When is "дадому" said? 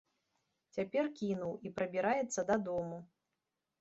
2.51-2.97